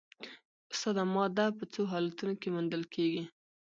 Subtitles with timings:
[0.71, 3.23] استاده ماده په څو حالتونو کې موندل کیږي